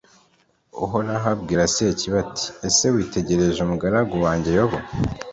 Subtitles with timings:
[0.83, 4.77] uhoraho abwira sekibi, ati ese witegereje umugaragu wanjye yobu